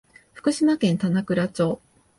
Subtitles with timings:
[0.33, 1.79] 福島県棚倉町